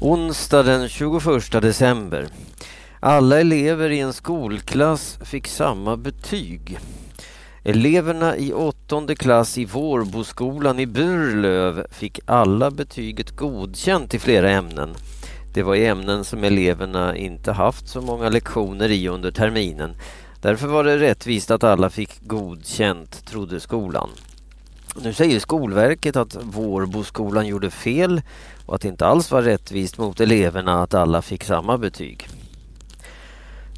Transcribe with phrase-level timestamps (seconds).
[0.00, 2.28] Onsdag den 21 december.
[3.00, 6.78] Alla elever i en skolklass fick samma betyg.
[7.64, 14.94] Eleverna i åttonde klass i Vårboskolan i Burlöv fick alla betyget godkänt i flera ämnen.
[15.54, 19.96] Det var i ämnen som eleverna inte haft så många lektioner i under terminen.
[20.40, 24.08] Därför var det rättvist att alla fick godkänt, trodde skolan.
[25.02, 28.22] Nu säger Skolverket att Vårboskolan gjorde fel
[28.66, 32.28] och att det inte alls var rättvist mot eleverna att alla fick samma betyg.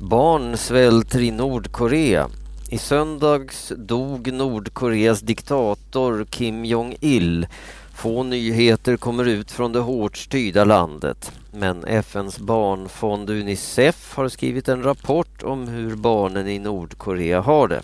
[0.00, 2.28] Barn svälter i Nordkorea.
[2.70, 7.46] I söndags dog Nordkoreas diktator Kim Jong-Il.
[7.94, 11.32] Få nyheter kommer ut från det hårt styrda landet.
[11.52, 17.82] Men FNs barnfond Unicef har skrivit en rapport om hur barnen i Nordkorea har det.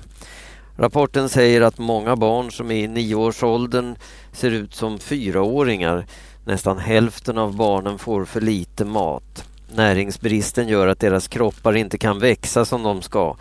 [0.77, 3.97] Rapporten säger att många barn som är i nioårsåldern
[4.33, 6.07] ser ut som fyraåringar.
[6.45, 9.49] Nästan hälften av barnen får för lite mat.
[9.75, 13.37] Näringsbristen gör att deras kroppar inte kan växa som de ska.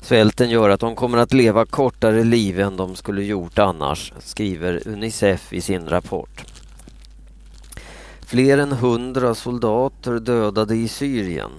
[0.00, 4.88] Svälten gör att de kommer att leva kortare liv än de skulle gjort annars, skriver
[4.88, 6.44] Unicef i sin rapport.
[8.26, 11.50] Fler än hundra soldater dödade i Syrien.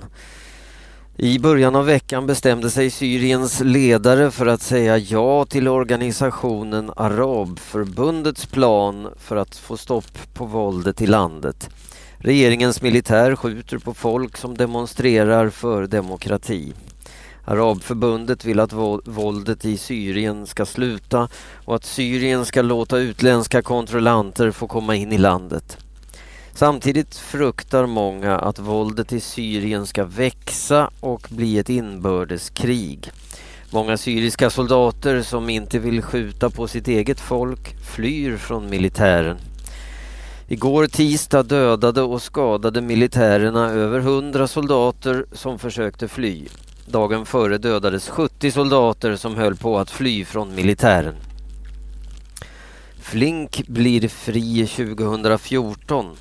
[1.21, 8.45] I början av veckan bestämde sig Syriens ledare för att säga ja till organisationen Arabförbundets
[8.45, 11.69] plan för att få stopp på våldet i landet.
[12.17, 16.73] Regeringens militär skjuter på folk som demonstrerar för demokrati.
[17.45, 18.73] Arabförbundet vill att
[19.05, 21.29] våldet i Syrien ska sluta
[21.65, 25.77] och att Syrien ska låta utländska kontrollanter få komma in i landet.
[26.59, 33.11] Samtidigt fruktar många att våldet i Syrien ska växa och bli ett inbördeskrig.
[33.71, 39.37] Många syriska soldater som inte vill skjuta på sitt eget folk flyr från militären.
[40.47, 46.45] Igår tisdag dödade och skadade militärerna över hundra soldater som försökte fly.
[46.87, 51.15] Dagen före dödades 70 soldater som höll på att fly från militären.
[53.01, 56.15] Flink blir fri 2014.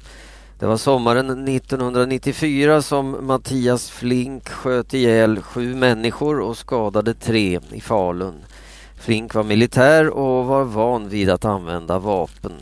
[0.58, 7.80] Det var sommaren 1994 som Mattias Flink sköt ihjäl sju människor och skadade tre i
[7.80, 8.34] Falun.
[9.00, 12.52] Flink var militär och var van vid att använda vapen.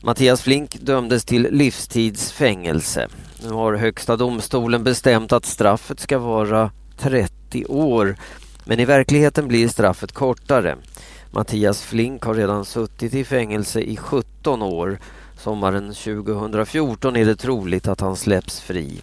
[0.00, 3.08] Mattias Flink dömdes till livstidsfängelse.
[3.42, 8.16] Nu har Högsta domstolen bestämt att straffet ska vara 30 år.
[8.64, 10.76] Men i verkligheten blir straffet kortare.
[11.32, 14.98] Mattias Flink har redan suttit i fängelse i 17 år.
[15.36, 19.00] Sommaren 2014 är det troligt att han släpps fri.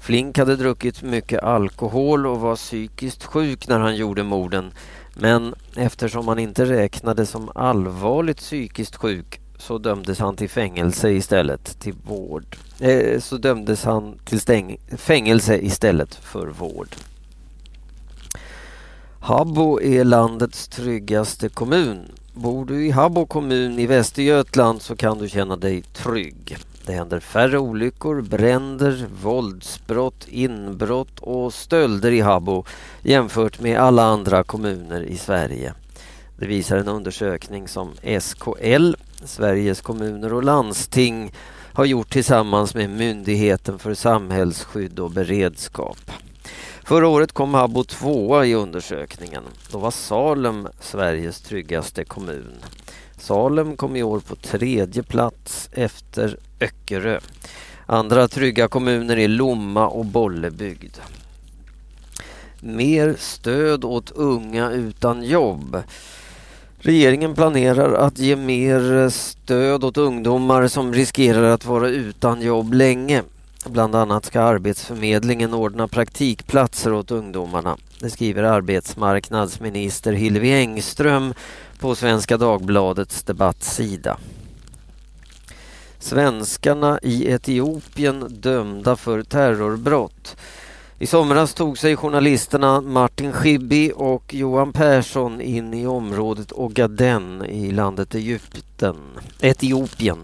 [0.00, 4.72] Flink hade druckit mycket alkohol och var psykiskt sjuk när han gjorde morden.
[5.14, 11.80] Men eftersom han inte räknades som allvarligt psykiskt sjuk så dömdes han till fängelse istället
[11.80, 12.56] till vård.
[12.80, 16.88] Eh, så dömdes han till stäng fängelse istället för vård.
[19.26, 22.12] Habbo är landets tryggaste kommun.
[22.34, 26.56] Bor du i Habbo kommun i Västergötland så kan du känna dig trygg.
[26.86, 32.64] Det händer färre olyckor, bränder, våldsbrott, inbrott och stölder i Habbo
[33.02, 35.74] jämfört med alla andra kommuner i Sverige.
[36.38, 38.94] Det visar en undersökning som SKL,
[39.24, 41.32] Sveriges kommuner och landsting,
[41.72, 46.10] har gjort tillsammans med Myndigheten för samhällsskydd och beredskap.
[46.86, 49.42] Förra året kom Habbo tvåa i undersökningen.
[49.70, 52.52] Då var Salem Sveriges tryggaste kommun.
[53.18, 57.20] Salem kom i år på tredje plats efter Öckerö.
[57.86, 60.96] Andra trygga kommuner är Lomma och Bollebygd.
[62.60, 65.82] Mer stöd åt unga utan jobb.
[66.78, 73.22] Regeringen planerar att ge mer stöd åt ungdomar som riskerar att vara utan jobb länge.
[73.68, 77.76] Bland annat ska Arbetsförmedlingen ordna praktikplatser åt ungdomarna.
[78.00, 81.34] Det skriver arbetsmarknadsminister Hillevi Engström
[81.78, 84.18] på Svenska Dagbladets debattsida.
[85.98, 90.36] Svenskarna i Etiopien dömda för terrorbrott.
[90.98, 97.72] I somras tog sig journalisterna Martin Schibbye och Johan Persson in i området Ogaden i
[97.72, 98.96] landet Egypten,
[99.40, 100.18] Etiopien.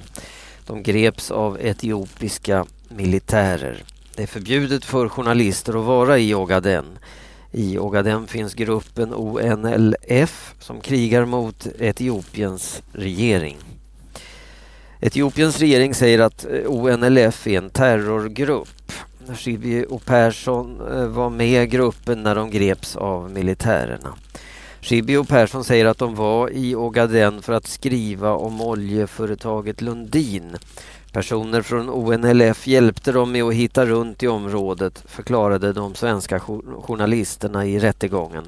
[0.66, 2.66] De greps av etiopiska
[2.96, 3.82] militärer.
[4.16, 6.84] Det är förbjudet för journalister att vara i Ogaden.
[7.52, 13.56] I Ogaden finns gruppen ONLF som krigar mot Etiopiens regering.
[15.00, 18.92] Etiopiens regering säger att eh, ONLF är en terrorgrupp.
[19.36, 24.14] Schibbye och Persson eh, var med i gruppen när de greps av militärerna.
[24.80, 30.56] Schibbye och Persson säger att de var i Ogaden för att skriva om oljeföretaget Lundin
[31.12, 36.40] Personer från ONLF hjälpte dem med att hitta runt i området, förklarade de svenska
[36.82, 38.44] journalisterna i rättegången.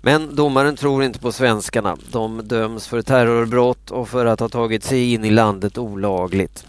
[0.00, 1.96] Men domaren tror inte på svenskarna.
[2.12, 6.66] De döms för terrorbrott och för att ha tagit sig in i landet olagligt.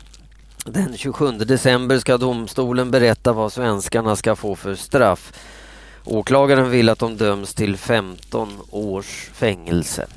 [0.65, 5.33] Den 27 december ska domstolen berätta vad svenskarna ska få för straff.
[6.05, 10.07] Åklagaren vill att de döms till 15 års fängelse.